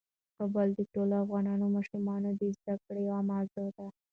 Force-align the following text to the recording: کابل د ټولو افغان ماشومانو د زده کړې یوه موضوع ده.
کابل 0.37 0.67
د 0.75 0.79
ټولو 0.93 1.13
افغان 1.23 1.45
ماشومانو 1.75 2.29
د 2.39 2.41
زده 2.57 2.75
کړې 2.85 3.01
یوه 3.09 3.19
موضوع 3.31 3.67
ده. 3.77 3.87